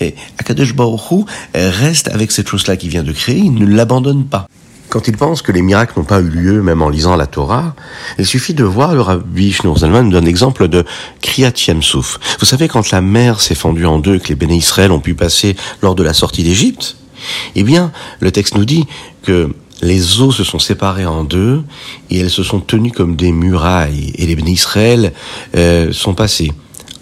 Et 0.00 0.14
Akadosh 0.38 0.74
Baruch 0.74 1.26
reste 1.54 2.08
avec 2.08 2.30
cette 2.30 2.48
chose-là 2.48 2.76
qu'il 2.76 2.90
vient 2.90 3.02
de 3.02 3.12
créer, 3.12 3.38
il 3.38 3.54
ne 3.54 3.66
l'abandonne 3.66 4.24
pas. 4.24 4.46
Quand 4.94 5.08
il 5.08 5.16
pense 5.16 5.42
que 5.42 5.50
les 5.50 5.60
miracles 5.60 5.94
n'ont 5.96 6.04
pas 6.04 6.20
eu 6.20 6.28
lieu, 6.28 6.62
même 6.62 6.80
en 6.80 6.88
lisant 6.88 7.16
la 7.16 7.26
Torah, 7.26 7.74
il 8.16 8.24
suffit 8.24 8.54
de 8.54 8.62
voir 8.62 8.94
le 8.94 9.00
Rabbi 9.00 9.50
Shneur 9.50 9.78
Zalman 9.78 10.08
donne 10.08 10.24
l'exemple 10.24 10.68
de 10.68 10.84
Kriyat 11.20 11.52
Yamsouf. 11.66 12.20
Vous 12.38 12.46
savez, 12.46 12.68
quand 12.68 12.88
la 12.92 13.00
mer 13.00 13.40
s'est 13.40 13.56
fendue 13.56 13.86
en 13.86 13.98
deux, 13.98 14.20
que 14.20 14.28
les 14.28 14.36
béné 14.36 14.54
Israël 14.54 14.92
ont 14.92 15.00
pu 15.00 15.16
passer 15.16 15.56
lors 15.82 15.96
de 15.96 16.04
la 16.04 16.12
sortie 16.12 16.44
d'Égypte, 16.44 16.96
eh 17.56 17.64
bien, 17.64 17.90
le 18.20 18.30
texte 18.30 18.54
nous 18.54 18.64
dit 18.64 18.86
que 19.24 19.52
les 19.82 20.20
eaux 20.20 20.30
se 20.30 20.44
sont 20.44 20.60
séparées 20.60 21.06
en 21.06 21.24
deux 21.24 21.64
et 22.10 22.20
elles 22.20 22.30
se 22.30 22.44
sont 22.44 22.60
tenues 22.60 22.92
comme 22.92 23.16
des 23.16 23.32
murailles 23.32 24.12
et 24.14 24.26
les 24.26 24.36
béné 24.36 24.52
Israël 24.52 25.12
euh, 25.56 25.92
sont 25.92 26.14
passés 26.14 26.52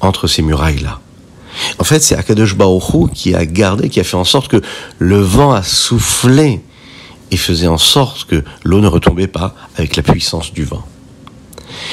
entre 0.00 0.28
ces 0.28 0.40
murailles-là. 0.40 0.98
En 1.78 1.84
fait, 1.84 2.00
c'est 2.00 2.16
Akadosh 2.16 2.56
Baruch 2.56 3.12
qui 3.12 3.34
a 3.34 3.44
gardé, 3.44 3.90
qui 3.90 4.00
a 4.00 4.04
fait 4.04 4.16
en 4.16 4.24
sorte 4.24 4.48
que 4.48 4.62
le 4.98 5.20
vent 5.20 5.52
a 5.52 5.62
soufflé 5.62 6.62
et 7.32 7.36
faisait 7.36 7.66
en 7.66 7.78
sorte 7.78 8.26
que 8.26 8.44
l'eau 8.62 8.80
ne 8.80 8.86
retombait 8.86 9.26
pas 9.26 9.56
avec 9.76 9.96
la 9.96 10.02
puissance 10.02 10.52
du 10.52 10.64
vent. 10.64 10.86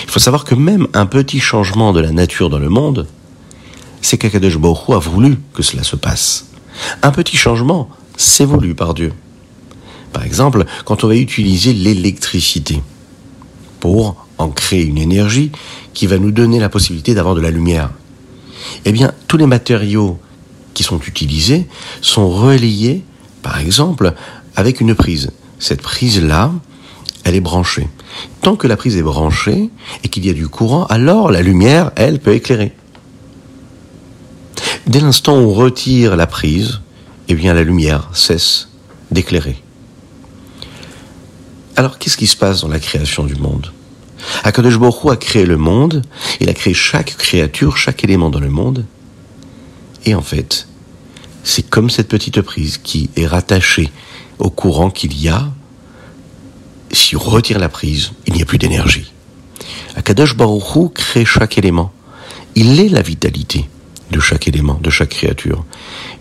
Il 0.04 0.12
faut 0.12 0.20
savoir 0.20 0.44
que 0.44 0.54
même 0.54 0.88
un 0.94 1.06
petit 1.06 1.40
changement 1.40 1.94
de 1.94 2.02
la 2.02 2.12
nature 2.12 2.50
dans 2.50 2.60
le 2.60 2.70
monde, 2.70 3.08
c'est 4.02 4.18
qu'Akadosh 4.18 4.58
Baruch 4.58 4.90
a 4.90 5.00
voulu 5.00 5.38
que 5.54 5.64
cela 5.64 5.84
se 5.84 5.96
passe. 5.96 6.48
Un 7.02 7.12
petit 7.12 7.38
changement, 7.38 7.90
c'est 8.18 8.46
voulu 8.46 8.76
par 8.76 8.94
Dieu. 8.94 9.14
Par 10.12 10.24
exemple, 10.24 10.66
quand 10.84 11.06
on 11.06 11.08
va 11.08 11.16
utiliser 11.16 11.72
l'électricité 11.74 12.82
pour 13.80 14.26
en 14.38 14.50
créer 14.50 14.84
une 14.84 14.98
énergie 14.98 15.52
qui 15.94 16.06
va 16.06 16.18
nous 16.18 16.32
donner 16.32 16.60
la 16.60 16.70
possibilité 16.70 17.14
d'avoir 17.14 17.36
de 17.36 17.42
la 17.42 17.52
lumière, 17.52 17.92
eh 18.84 18.92
bien, 18.92 19.14
tous 19.28 19.38
les 19.38 19.46
matériaux 19.46 20.20
qui 20.74 20.84
sont 20.84 21.00
utilisés 21.00 21.68
sont 22.02 22.30
reliés, 22.30 23.04
par 23.42 23.60
exemple, 23.60 24.14
avec 24.60 24.82
une 24.82 24.94
prise. 24.94 25.32
Cette 25.58 25.82
prise-là, 25.82 26.52
elle 27.24 27.36
est 27.36 27.42
branchée. 27.42 27.88
Tant 28.42 28.58
que 28.58 28.68
la 28.68 28.76
prise 28.76 28.98
est 28.98 29.02
branchée 29.02 29.70
et 30.04 30.10
qu'il 30.10 30.26
y 30.26 30.30
a 30.30 30.34
du 30.34 30.50
courant, 30.50 30.86
alors 30.88 31.32
la 31.32 31.42
lumière, 31.42 31.92
elle, 31.96 32.20
peut 32.20 32.34
éclairer. 32.34 32.74
Dès 34.86 35.00
l'instant 35.00 35.38
où 35.38 35.44
on 35.44 35.54
retire 35.54 36.18
la 36.18 36.28
prise, 36.28 36.82
eh 37.30 37.36
bien 37.36 37.54
la 37.54 37.64
lumière 37.64 38.10
cesse 38.14 38.68
d'éclairer. 39.12 39.56
Alors 41.78 41.98
qu'est-ce 41.98 42.18
qui 42.18 42.28
se 42.28 42.36
passe 42.36 42.62
dans 42.62 42.68
la 42.68 42.80
création 42.80 43.24
du 43.24 43.36
monde? 43.36 43.72
Akadosh 44.44 44.78
Baruch 44.78 45.10
a 45.10 45.16
créé 45.16 45.46
le 45.46 45.56
monde, 45.56 46.02
il 46.42 46.50
a 46.50 46.54
créé 46.54 46.74
chaque 46.74 47.16
créature, 47.16 47.78
chaque 47.78 48.04
élément 48.04 48.30
dans 48.30 48.42
le 48.42 48.50
monde, 48.50 48.86
et 50.06 50.14
en 50.16 50.22
fait, 50.22 50.68
c'est 51.46 51.70
comme 51.70 51.90
cette 51.90 52.10
petite 52.10 52.42
prise 52.42 52.78
qui 52.78 53.10
est 53.16 53.26
rattachée 53.26 53.90
au 54.40 54.50
courant 54.50 54.90
qu'il 54.90 55.20
y 55.22 55.28
a, 55.30 55.50
si 56.92 57.16
on 57.16 57.20
retire 57.20 57.60
la 57.60 57.70
prise, 57.70 58.12
il 58.26 58.34
n'y 58.34 58.42
a 58.42 58.46
plus 58.46 58.58
d'énergie. 58.58 59.12
Akadosh 59.96 60.36
Baruch 60.36 60.94
crée 60.94 61.26
chaque 61.26 61.58
élément. 61.58 61.92
Il 62.56 62.80
est 62.80 62.90
la 62.90 63.02
vitalité 63.02 63.70
de 64.12 64.20
chaque 64.20 64.48
élément, 64.48 64.80
de 64.82 64.90
chaque 64.90 65.10
créature. 65.10 65.66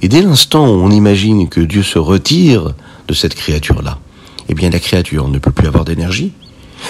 Et 0.03 0.09
dès 0.09 0.21
l'instant 0.21 0.67
où 0.69 0.73
on 0.73 0.91
imagine 0.91 1.49
que 1.49 1.61
Dieu 1.61 1.83
se 1.83 1.99
retire 1.99 2.75
de 3.07 3.15
cette 3.15 3.35
créature-là, 3.35 3.99
eh 4.49 4.55
bien 4.55 4.71
la 4.71 4.79
créature 4.79 5.29
ne 5.29 5.39
peut 5.39 5.53
plus 5.53 5.67
avoir 5.67 5.85
d'énergie, 5.85 6.33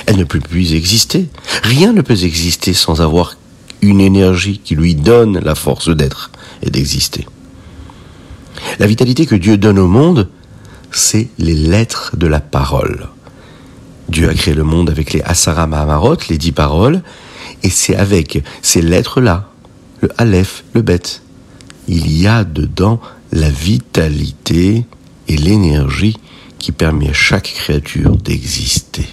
elle 0.07 0.17
ne 0.17 0.25
peut 0.25 0.41
plus 0.41 0.75
exister. 0.75 1.29
Rien 1.63 1.93
ne 1.93 2.03
peut 2.03 2.25
exister 2.25 2.75
sans 2.75 3.01
avoir 3.01 3.37
une 3.81 4.01
énergie 4.01 4.61
qui 4.63 4.75
lui 4.75 4.95
donne 4.95 5.39
la 5.39 5.55
force 5.55 5.89
d'être 5.89 6.31
et 6.63 6.71
d'exister. 6.71 7.27
La 8.79 8.87
vitalité 8.87 9.27
que 9.27 9.37
Dieu 9.37 9.57
donne 9.57 9.79
au 9.79 9.87
monde, 9.87 10.29
c'est 10.91 11.29
les 11.39 11.55
lettres 11.55 12.17
de 12.17 12.27
la 12.27 12.41
parole. 12.41 13.09
Dieu 14.09 14.29
a 14.29 14.35
créé 14.35 14.55
le 14.55 14.65
monde 14.65 14.91
avec 14.91 15.13
les 15.13 15.21
Asara 15.23 15.67
Mahamarot, 15.67 16.17
les 16.31 16.39
dix 16.39 16.53
paroles, 16.53 17.03
Et 17.63 17.71
c'est 17.71 17.97
avec 17.97 18.43
ces 18.63 18.81
lettres-là, 18.81 19.51
le 20.01 20.09
Aleph, 20.17 20.65
le 20.75 20.83
Bet, 20.83 21.21
il 21.89 22.11
y 22.17 22.27
a 22.27 22.45
dedans 22.45 23.01
la 23.33 23.51
vitalité 23.51 24.85
et 25.27 25.37
l'énergie 25.37 26.17
qui 26.59 26.73
permet 26.73 27.11
à 27.11 27.13
chaque 27.13 27.53
créature 27.55 28.17
d'exister. 28.17 29.09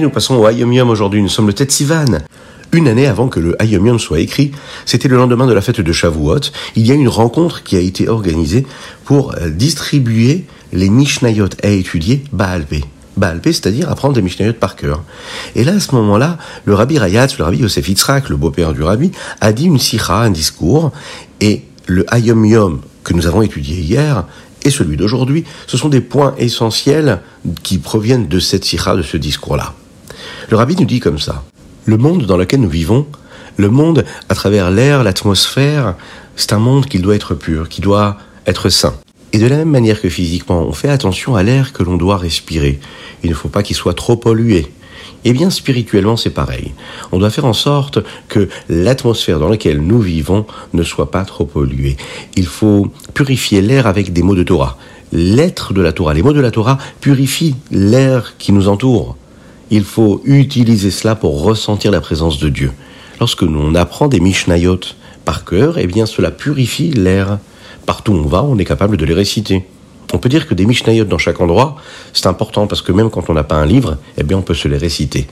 Nous 0.00 0.10
passons 0.10 0.36
au 0.36 0.46
Ayom 0.46 0.90
aujourd'hui. 0.90 1.20
Nous 1.22 1.28
sommes 1.28 1.48
le 1.48 1.52
Tetsivan. 1.52 2.18
Une 2.70 2.86
année 2.86 3.06
avant 3.06 3.28
que 3.28 3.40
le 3.40 3.60
Ayom 3.60 3.98
soit 3.98 4.20
écrit, 4.20 4.52
c'était 4.86 5.08
le 5.08 5.16
lendemain 5.16 5.46
de 5.46 5.52
la 5.52 5.60
fête 5.60 5.80
de 5.80 5.92
Shavuot, 5.92 6.52
il 6.76 6.86
y 6.86 6.92
a 6.92 6.94
une 6.94 7.08
rencontre 7.08 7.64
qui 7.64 7.74
a 7.74 7.80
été 7.80 8.08
organisée 8.08 8.64
pour 9.04 9.34
euh, 9.34 9.50
distribuer 9.50 10.44
les 10.72 10.88
Mishnayot 10.88 11.48
à 11.64 11.68
étudier 11.68 12.22
Baalpé. 12.32 12.84
Baalpé, 13.16 13.52
c'est-à-dire 13.52 13.90
apprendre 13.90 14.14
des 14.14 14.22
Mishnayot 14.22 14.52
par 14.52 14.76
cœur. 14.76 15.02
Et 15.56 15.64
là, 15.64 15.72
à 15.72 15.80
ce 15.80 15.92
moment-là, 15.96 16.38
le 16.64 16.74
Rabbi 16.74 16.98
Rayatz, 16.98 17.36
le 17.38 17.44
Rabbi 17.44 17.58
Yosef 17.58 17.88
Yitzhak, 17.88 18.28
le 18.28 18.36
beau-père 18.36 18.74
du 18.74 18.84
Rabbi, 18.84 19.10
a 19.40 19.52
dit 19.52 19.64
une 19.64 19.78
sikha, 19.78 20.18
un 20.18 20.30
discours, 20.30 20.92
et 21.40 21.62
le 21.86 22.06
Ayom 22.14 22.44
Yom 22.44 22.80
que 23.02 23.14
nous 23.14 23.26
avons 23.26 23.42
étudié 23.42 23.78
hier, 23.78 24.24
et 24.62 24.70
celui 24.70 24.96
d'aujourd'hui, 24.96 25.44
ce 25.66 25.76
sont 25.76 25.88
des 25.88 26.02
points 26.02 26.34
essentiels 26.38 27.20
qui 27.62 27.78
proviennent 27.78 28.28
de 28.28 28.38
cette 28.38 28.64
sikha, 28.64 28.94
de 28.94 29.02
ce 29.02 29.16
discours-là. 29.16 29.74
Le 30.50 30.56
rabbi 30.56 30.76
nous 30.76 30.86
dit 30.86 30.98
comme 31.00 31.18
ça, 31.18 31.44
le 31.84 31.98
monde 31.98 32.24
dans 32.24 32.38
lequel 32.38 32.62
nous 32.62 32.70
vivons, 32.70 33.06
le 33.58 33.68
monde 33.68 34.06
à 34.30 34.34
travers 34.34 34.70
l'air, 34.70 35.04
l'atmosphère, 35.04 35.94
c'est 36.36 36.54
un 36.54 36.58
monde 36.58 36.86
qui 36.86 37.00
doit 37.00 37.16
être 37.16 37.34
pur, 37.34 37.68
qui 37.68 37.82
doit 37.82 38.16
être 38.46 38.70
sain. 38.70 38.94
Et 39.34 39.38
de 39.38 39.46
la 39.46 39.56
même 39.56 39.68
manière 39.68 40.00
que 40.00 40.08
physiquement, 40.08 40.62
on 40.62 40.72
fait 40.72 40.88
attention 40.88 41.36
à 41.36 41.42
l'air 41.42 41.74
que 41.74 41.82
l'on 41.82 41.98
doit 41.98 42.16
respirer. 42.16 42.80
Il 43.22 43.28
ne 43.28 43.34
faut 43.34 43.50
pas 43.50 43.62
qu'il 43.62 43.76
soit 43.76 43.92
trop 43.92 44.16
pollué. 44.16 44.72
Eh 45.26 45.34
bien, 45.34 45.50
spirituellement, 45.50 46.16
c'est 46.16 46.30
pareil. 46.30 46.72
On 47.12 47.18
doit 47.18 47.28
faire 47.28 47.44
en 47.44 47.52
sorte 47.52 47.98
que 48.28 48.48
l'atmosphère 48.70 49.40
dans 49.40 49.50
laquelle 49.50 49.82
nous 49.82 50.00
vivons 50.00 50.46
ne 50.72 50.82
soit 50.82 51.10
pas 51.10 51.26
trop 51.26 51.44
polluée. 51.44 51.98
Il 52.36 52.46
faut 52.46 52.90
purifier 53.12 53.60
l'air 53.60 53.86
avec 53.86 54.14
des 54.14 54.22
mots 54.22 54.36
de 54.36 54.44
Torah. 54.44 54.78
L'être 55.12 55.74
de 55.74 55.82
la 55.82 55.92
Torah, 55.92 56.14
les 56.14 56.22
mots 56.22 56.32
de 56.32 56.40
la 56.40 56.50
Torah 56.50 56.78
purifient 57.02 57.56
l'air 57.70 58.38
qui 58.38 58.52
nous 58.52 58.68
entoure. 58.68 59.16
Il 59.70 59.84
faut 59.84 60.22
utiliser 60.24 60.90
cela 60.90 61.14
pour 61.14 61.42
ressentir 61.42 61.90
la 61.90 62.00
présence 62.00 62.38
de 62.38 62.48
Dieu. 62.48 62.72
Lorsque 63.20 63.42
l'on 63.42 63.74
apprend 63.74 64.08
des 64.08 64.20
Mishnayot 64.20 64.80
par 65.24 65.44
cœur, 65.44 65.78
eh 65.78 65.86
bien, 65.86 66.06
cela 66.06 66.30
purifie 66.30 66.90
l'air. 66.90 67.38
Partout 67.84 68.12
où 68.12 68.16
on 68.16 68.26
va, 68.26 68.42
on 68.42 68.58
est 68.58 68.64
capable 68.64 68.96
de 68.96 69.04
les 69.04 69.14
réciter. 69.14 69.64
On 70.14 70.18
peut 70.18 70.30
dire 70.30 70.46
que 70.46 70.54
des 70.54 70.64
Mishnayot 70.64 71.04
dans 71.04 71.18
chaque 71.18 71.40
endroit, 71.40 71.76
c'est 72.14 72.26
important 72.26 72.66
parce 72.66 72.80
que 72.80 72.92
même 72.92 73.10
quand 73.10 73.28
on 73.28 73.34
n'a 73.34 73.44
pas 73.44 73.56
un 73.56 73.66
livre, 73.66 73.98
eh 74.16 74.22
bien 74.22 74.38
on 74.38 74.42
peut 74.42 74.54
se 74.54 74.68
les 74.68 74.78
réciter. 74.78 75.26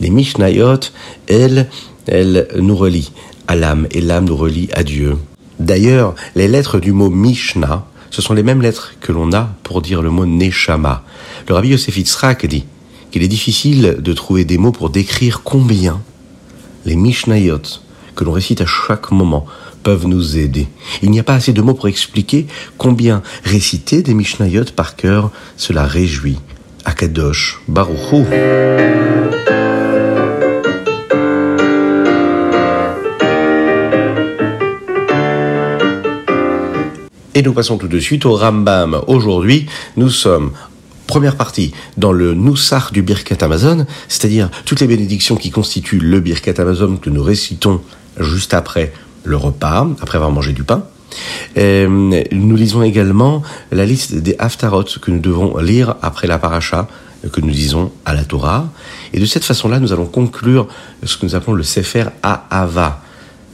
Les 0.00 0.10
Mishnayot, 0.10 0.80
elles, 1.26 1.68
elles 2.06 2.48
nous 2.56 2.76
relient 2.76 3.12
à 3.48 3.56
l'âme 3.56 3.86
et 3.90 4.00
l'âme 4.00 4.26
nous 4.26 4.36
relie 4.36 4.68
à 4.74 4.82
Dieu. 4.82 5.16
D'ailleurs, 5.58 6.14
les 6.36 6.48
lettres 6.48 6.80
du 6.80 6.92
mot 6.92 7.10
Mishnah, 7.10 7.86
ce 8.10 8.20
sont 8.22 8.34
les 8.34 8.42
mêmes 8.42 8.60
lettres 8.60 8.92
que 9.00 9.12
l'on 9.12 9.32
a 9.32 9.50
pour 9.62 9.80
dire 9.80 10.02
le 10.02 10.10
mot 10.10 10.26
Neshama. 10.26 11.04
Le 11.48 11.54
Rabbi 11.54 11.68
Yosef 11.68 11.96
Yitzhak 11.96 12.46
dit 12.46 12.64
qu'il 13.10 13.22
est 13.22 13.28
difficile 13.28 13.98
de 14.00 14.12
trouver 14.12 14.44
des 14.44 14.58
mots 14.58 14.72
pour 14.72 14.90
décrire 14.90 15.42
combien 15.42 16.00
les 16.86 16.96
Mishnayot 16.96 17.62
que 18.14 18.24
l'on 18.24 18.32
récite 18.32 18.60
à 18.60 18.66
chaque 18.66 19.12
moment 19.12 19.46
peuvent 19.82 20.06
nous 20.06 20.36
aider. 20.36 20.68
Il 21.02 21.10
n'y 21.10 21.20
a 21.20 21.22
pas 21.22 21.34
assez 21.34 21.52
de 21.52 21.62
mots 21.62 21.74
pour 21.74 21.88
expliquer 21.88 22.46
combien 22.76 23.22
réciter 23.44 24.02
des 24.02 24.14
Mishnayot 24.14 24.64
par 24.76 24.96
cœur, 24.96 25.30
cela 25.56 25.84
réjouit. 25.84 26.38
Akadosh, 26.84 27.60
Baruchou. 27.68 28.24
Et 37.34 37.42
nous 37.42 37.52
passons 37.52 37.78
tout 37.78 37.88
de 37.88 38.00
suite 38.00 38.26
au 38.26 38.34
Rambam. 38.34 39.02
Aujourd'hui, 39.06 39.66
nous 39.96 40.10
sommes 40.10 40.52
première 41.10 41.34
partie 41.34 41.72
dans 41.96 42.12
le 42.12 42.34
Noussar 42.34 42.92
du 42.92 43.02
Birkat 43.02 43.44
Amazon, 43.44 43.84
c'est-à-dire 44.06 44.48
toutes 44.64 44.78
les 44.78 44.86
bénédictions 44.86 45.34
qui 45.34 45.50
constituent 45.50 45.98
le 45.98 46.20
Birkat 46.20 46.54
Amazon 46.58 46.98
que 46.98 47.10
nous 47.10 47.24
récitons 47.24 47.80
juste 48.20 48.54
après 48.54 48.92
le 49.24 49.36
repas, 49.36 49.88
après 50.00 50.18
avoir 50.18 50.30
mangé 50.30 50.52
du 50.52 50.62
pain. 50.62 50.84
Euh, 51.58 52.22
nous 52.30 52.54
lisons 52.54 52.84
également 52.84 53.42
la 53.72 53.86
liste 53.86 54.14
des 54.14 54.36
Haftarot 54.38 54.84
que 55.02 55.10
nous 55.10 55.18
devons 55.18 55.58
lire 55.58 55.96
après 56.00 56.28
la 56.28 56.38
paracha 56.38 56.86
que 57.32 57.40
nous 57.40 57.48
lisons 57.48 57.90
à 58.04 58.14
la 58.14 58.22
Torah. 58.22 58.68
Et 59.12 59.18
de 59.18 59.26
cette 59.26 59.44
façon-là, 59.44 59.80
nous 59.80 59.92
allons 59.92 60.06
conclure 60.06 60.68
ce 61.02 61.16
que 61.16 61.26
nous 61.26 61.34
appelons 61.34 61.54
le 61.54 61.64
Sefer 61.64 62.04
Ahava, 62.22 63.02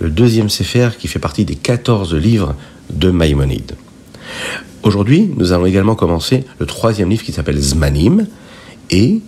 le 0.01 0.11
deuxième 0.11 0.51
Sefer 0.51 0.91
qui 0.99 1.09
fait 1.09 1.19
partie 1.19 1.47
des 1.47 1.57
14 1.57 2.15
livres 2.17 2.55
de 2.91 3.11
Maïmonide. 3.11 3.77
Aujourd'hui, 4.83 5.31
nous 5.37 5.53
allons 5.53 5.67
également 5.67 5.95
commencer 5.95 6.45
le 6.59 6.67
troisième 6.67 7.11
livre 7.11 7.25
qui 7.25 7.33
s'appelle 7.33 7.61
Zmanim 7.61 8.27
et 8.91 9.21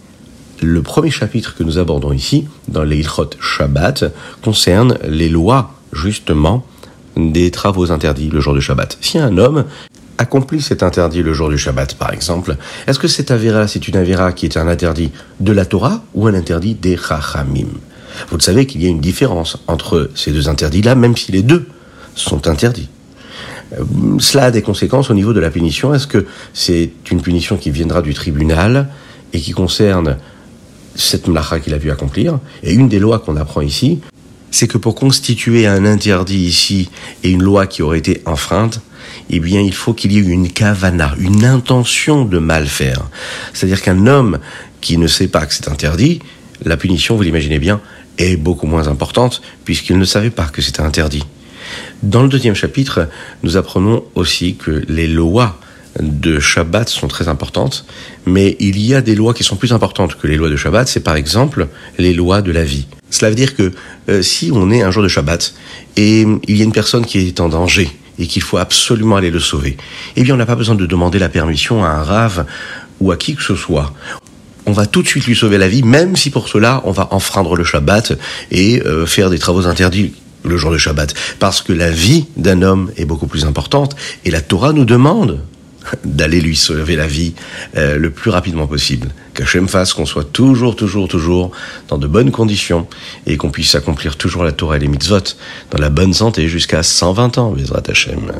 le 0.61 0.83
premier 0.83 1.11
chapitre 1.11 1.55
que 1.57 1.63
nous 1.63 1.79
abordons 1.79 2.13
ici, 2.13 2.47
dans 2.69 2.85
les 2.85 3.05
Shabbat, 3.41 4.13
concerne 4.43 4.99
les 5.09 5.29
lois 5.29 5.75
justement 5.93 6.65
des 7.17 7.51
travaux 7.51 7.91
interdits 7.91 8.31
le 8.31 8.41
jour 8.41 8.55
du 8.55 8.61
Shabbat. 8.61 8.99
Si 9.01 9.19
un 9.19 9.37
homme 9.39 9.65
accomplit 10.19 10.61
cet 10.61 10.83
interdit 10.83 11.23
le 11.23 11.33
jour 11.33 11.49
du 11.49 11.59
Shabbat, 11.59 11.95
par 11.95 12.13
exemple, 12.13 12.57
est-ce 12.87 12.99
que 12.99 13.09
cet 13.09 13.31
avéra, 13.31 13.69
c'est 13.69 13.87
une 13.89 13.97
avéra 13.97 14.33
qui 14.33 14.47
est 14.47 14.57
un 14.57 14.69
interdit 14.69 15.11
de 15.41 15.53
la 15.53 15.65
Torah 15.65 16.03
ou 16.15 16.27
un 16.27 16.35
interdit 16.35 16.75
des 16.75 16.97
Chachamim? 16.97 17.69
Vous 18.31 18.37
le 18.37 18.43
savez 18.43 18.67
qu'il 18.67 18.83
y 18.83 18.87
a 18.87 18.89
une 18.89 19.01
différence 19.01 19.59
entre 19.69 20.11
ces 20.15 20.33
deux 20.33 20.49
interdits-là, 20.49 20.95
même 20.95 21.17
si 21.17 21.31
les 21.31 21.43
deux 21.43 21.67
sont 22.15 22.49
interdits. 22.49 22.89
Euh, 23.73 23.85
cela 24.19 24.45
a 24.45 24.51
des 24.51 24.63
conséquences 24.63 25.11
au 25.11 25.15
niveau 25.15 25.33
de 25.33 25.41
la 25.41 25.51
punition. 25.51 25.95
Est-ce 25.95 26.07
que 26.07 26.27
c'est 26.53 26.91
une 27.11 27.21
punition 27.21 27.57
qui 27.57 27.71
viendra 27.71 28.03
du 28.03 28.15
tribunal 28.15 28.89
et 29.33 29.41
qui 29.41 29.53
concerne 29.53 30.17
cette 30.95 31.29
mlacha 31.29 31.61
qu'il 31.61 31.75
a 31.75 31.79
pu 31.79 31.91
accomplir 31.91 32.39
Et 32.63 32.73
une 32.73 32.89
des 32.89 32.99
lois 32.99 33.19
qu'on 33.19 33.37
apprend 33.37 33.61
ici, 33.61 34.01
c'est 34.51 34.67
que 34.67 34.79
pour 34.79 34.95
constituer 34.95 35.67
un 35.67 35.85
interdit 35.85 36.45
ici 36.45 36.89
et 37.23 37.31
une 37.31 37.43
loi 37.43 37.67
qui 37.67 37.83
aurait 37.83 37.99
été 37.99 38.23
enfreinte, 38.25 38.81
eh 39.31 39.41
bien, 39.41 39.61
il 39.61 39.75
faut 39.75 39.93
qu'il 39.93 40.13
y 40.13 40.19
ait 40.19 40.23
une 40.23 40.51
kavana, 40.51 41.15
une 41.19 41.45
intention 41.45 42.25
de 42.25 42.39
mal 42.39 42.67
faire. 42.67 43.09
C'est-à-dire 43.53 43.83
qu'un 43.83 44.07
homme 44.07 44.39
qui 44.81 44.97
ne 44.97 45.07
sait 45.07 45.29
pas 45.29 45.45
que 45.47 45.55
c'est 45.55 45.69
interdit, 45.69 46.21
la 46.65 46.77
punition, 46.77 47.17
vous 47.17 47.23
l'imaginez 47.23 47.59
bien, 47.59 47.81
est 48.17 48.37
beaucoup 48.37 48.67
moins 48.67 48.89
importante 48.89 49.43
puisqu'il 49.65 49.99
ne 49.99 50.05
savait 50.05 50.31
pas 50.31 50.47
que 50.47 50.63
c'était 50.63 50.83
interdit. 50.83 51.25
Dans 52.03 52.23
le 52.23 52.29
deuxième 52.29 52.55
chapitre, 52.55 53.09
nous 53.43 53.57
apprenons 53.57 54.05
aussi 54.15 54.55
que 54.55 54.85
les 54.89 55.09
lois 55.09 55.59
de 56.01 56.39
Shabbat 56.39 56.89
sont 56.89 57.09
très 57.09 57.27
importantes, 57.27 57.85
mais 58.25 58.57
il 58.61 58.79
y 58.79 58.95
a 58.95 59.01
des 59.01 59.17
lois 59.17 59.35
qui 59.35 59.43
sont 59.43 59.57
plus 59.57 59.73
importantes 59.73 60.17
que 60.17 60.29
les 60.29 60.37
lois 60.37 60.49
de 60.49 60.55
Shabbat, 60.55 60.87
c'est 60.87 61.01
par 61.01 61.17
exemple 61.17 61.67
les 61.99 62.15
lois 62.15 62.41
de 62.41 62.53
la 62.53 62.63
vie. 62.63 62.87
Cela 63.11 63.31
veut 63.31 63.37
dire 63.37 63.57
que 63.57 63.73
euh, 64.09 64.23
si 64.23 64.51
on 64.53 64.71
est 64.71 64.83
un 64.83 64.93
jour 64.93 65.03
de 65.03 65.09
Shabbat 65.09 65.55
et 65.97 66.21
il 66.47 66.57
y 66.57 66.61
a 66.61 66.65
une 66.65 66.73
personne 66.73 67.05
qui 67.05 67.19
est 67.19 67.41
en 67.41 67.49
danger 67.49 67.91
et 68.21 68.29
qu'il 68.29 68.43
faut 68.43 68.59
absolument 68.59 69.17
aller 69.17 69.33
le 69.33 69.41
sauver, 69.41 69.77
eh 70.15 70.23
bien 70.23 70.35
on 70.35 70.39
n'a 70.39 70.47
pas 70.47 70.57
besoin 70.57 70.77
de 70.77 70.87
demander 70.87 71.19
la 71.19 71.29
permission 71.29 71.85
à 71.85 71.89
un 71.89 72.03
rave 72.05 72.47
ou 73.01 73.11
à 73.11 73.17
qui 73.17 73.35
que 73.35 73.43
ce 73.43 73.57
soit. 73.57 73.93
On 74.67 74.73
va 74.73 74.87
tout 74.87 75.03
de 75.03 75.09
suite 75.09 75.27
lui 75.27 75.35
sauver 75.35 75.59
la 75.59 75.69
vie, 75.69 75.83
même 75.83 76.15
si 76.15 76.31
pour 76.31 76.49
cela 76.49 76.81
on 76.85 76.93
va 76.93 77.09
enfreindre 77.11 77.57
le 77.57 77.65
Shabbat 77.65 78.13
et 78.53 78.83
euh, 78.83 79.05
faire 79.05 79.31
des 79.31 79.39
travaux 79.41 79.67
interdits 79.67 80.13
le 80.45 80.57
jour 80.57 80.71
de 80.71 80.79
Shabbat, 80.79 81.15
parce 81.39 81.63
que 81.63 81.73
la 81.73 81.91
vie 81.91 82.27
d'un 82.37 82.63
homme 82.63 82.91
est 82.97 83.05
beaucoup 83.05 83.27
plus 83.27 83.45
importante, 83.45 83.97
et 84.25 84.31
la 84.31 84.41
Torah 84.41 84.73
nous 84.73 84.85
demande 84.85 85.41
d'aller 86.05 86.41
lui 86.41 86.57
sauver 86.57 86.97
la 86.97 87.07
vie 87.07 87.35
euh, 87.77 87.97
le 87.97 88.11
plus 88.11 88.31
rapidement 88.31 88.67
possible. 88.67 89.09
Qu'Hachem 89.35 89.69
fasse 89.69 89.93
qu'on 89.93 90.07
soit 90.07 90.31
toujours, 90.33 90.77
toujours, 90.77 91.09
toujours 91.09 91.53
dans 91.89 91.99
de 91.99 92.07
bonnes 92.07 92.31
conditions, 92.31 92.87
et 93.27 93.37
qu'on 93.37 93.51
puisse 93.51 93.75
accomplir 93.75 94.17
toujours 94.17 94.45
la 94.45 94.53
Torah 94.53 94.77
et 94.77 94.81
les 94.81 94.89
mitzvot 94.89 95.37
dans 95.71 95.79
la 95.79 95.91
bonne 95.91 96.15
santé 96.15 96.49
jusqu'à 96.49 96.83
120 96.83 97.39
ans, 97.39 97.53
Bezrat 97.53 97.83
Hachem. 97.89 98.33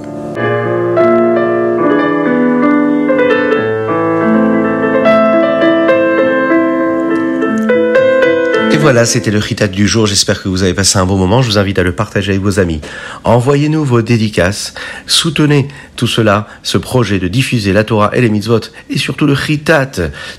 Voilà, 8.91 9.05
c'était 9.05 9.31
le 9.31 9.39
Ritat 9.39 9.69
du 9.69 9.87
jour. 9.87 10.07
J'espère 10.07 10.43
que 10.43 10.49
vous 10.49 10.63
avez 10.63 10.73
passé 10.73 10.99
un 10.99 11.05
bon 11.05 11.19
moment. 11.19 11.43
Je 11.43 11.51
vous 11.51 11.59
invite 11.59 11.79
à 11.79 11.83
le 11.83 11.93
partager 11.93 12.31
avec 12.33 12.43
vos 12.43 12.59
amis. 12.59 12.81
Envoyez-nous 13.23 13.85
vos 13.85 14.01
dédicaces. 14.01 14.73
Soutenez 15.07 15.69
tout 15.95 16.07
cela, 16.07 16.49
ce 16.63 16.79
projet 16.79 17.19
de 17.19 17.29
diffuser 17.29 17.75
la 17.75 17.85
Torah 17.85 18.11
et 18.15 18.23
les 18.23 18.31
mitzvot 18.31 18.61
et 18.89 18.97
surtout 18.97 19.27
le 19.27 19.35
Ritat 19.35 19.91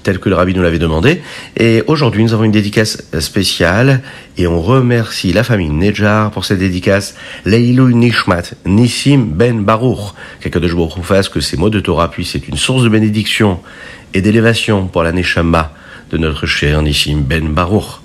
tel 0.02 0.18
que 0.18 0.30
le 0.30 0.36
rabbi 0.36 0.56
nous 0.56 0.64
l'avait 0.64 0.80
demandé. 0.80 1.22
Et 1.58 1.84
aujourd'hui, 1.86 2.24
nous 2.24 2.34
avons 2.34 2.44
une 2.44 2.52
dédicace 2.52 3.04
spéciale 3.20 4.02
et 4.36 4.48
on 4.48 4.60
remercie 4.60 5.32
la 5.32 5.44
famille 5.44 5.70
Nejar 5.70 6.32
pour 6.32 6.44
cette 6.44 6.58
dédicace. 6.58 7.14
Leilou 7.46 7.92
Nishmat 7.92 8.56
Nissim 8.66 9.28
Ben 9.28 9.64
Baruch. 9.64 10.16
Quelqu'un 10.42 10.60
de 10.60 10.68
vous 10.70 10.90
fasse 11.04 11.30
que 11.30 11.40
ces 11.40 11.56
mots 11.56 11.70
de 11.70 11.82
Torah 11.82 12.10
puissent 12.10 12.34
être 12.34 12.48
une 12.48 12.58
source 12.58 12.82
de 12.82 12.90
bénédiction 12.90 13.60
et 14.16 14.22
d'élévation 14.22 14.88
pour 14.88 15.04
la 15.04 15.12
Neshama 15.12 15.72
de 16.10 16.18
notre 16.18 16.48
cher 16.48 16.82
Nissim 16.82 17.22
Ben 17.22 17.48
Baruch. 17.50 18.00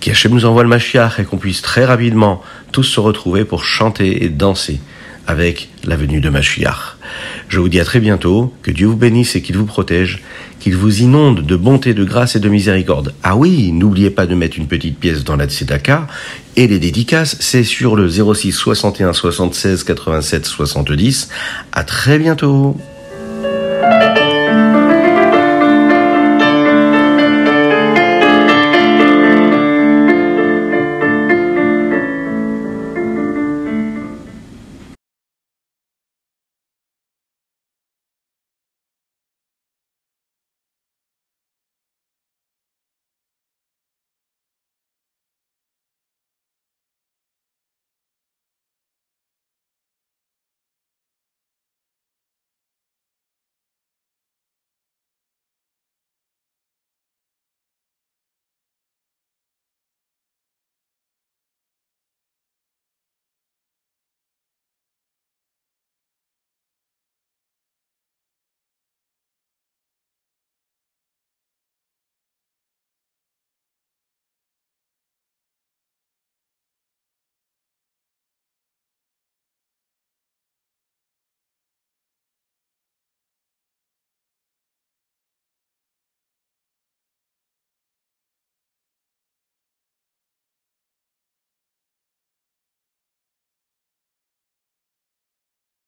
Qu'Hachem 0.00 0.32
nous 0.32 0.44
envoie 0.44 0.62
le 0.62 0.68
Mashiach 0.68 1.18
et 1.18 1.24
qu'on 1.24 1.38
puisse 1.38 1.62
très 1.62 1.84
rapidement 1.84 2.42
tous 2.72 2.84
se 2.84 3.00
retrouver 3.00 3.44
pour 3.44 3.64
chanter 3.64 4.24
et 4.24 4.28
danser 4.28 4.80
avec 5.26 5.68
la 5.84 5.96
venue 5.96 6.20
de 6.20 6.28
Mashiach. 6.28 6.96
Je 7.48 7.60
vous 7.60 7.68
dis 7.68 7.80
à 7.80 7.84
très 7.84 8.00
bientôt, 8.00 8.52
que 8.62 8.70
Dieu 8.70 8.86
vous 8.86 8.96
bénisse 8.96 9.36
et 9.36 9.42
qu'il 9.42 9.56
vous 9.56 9.66
protège, 9.66 10.22
qu'il 10.58 10.76
vous 10.76 11.02
inonde 11.02 11.44
de 11.44 11.56
bonté, 11.56 11.94
de 11.94 12.04
grâce 12.04 12.34
et 12.36 12.40
de 12.40 12.48
miséricorde. 12.48 13.14
Ah 13.22 13.36
oui, 13.36 13.72
n'oubliez 13.72 14.10
pas 14.10 14.26
de 14.26 14.34
mettre 14.34 14.58
une 14.58 14.66
petite 14.66 14.98
pièce 14.98 15.24
dans 15.24 15.36
la 15.36 15.46
tzedaka, 15.46 16.06
et 16.56 16.66
les 16.66 16.78
dédicaces, 16.78 17.36
c'est 17.40 17.64
sur 17.64 17.96
le 17.96 18.08
06 18.08 18.52
61 18.52 19.12
76 19.12 19.84
87 19.84 20.46
70. 20.46 21.28
À 21.72 21.84
très 21.84 22.18
bientôt 22.18 22.76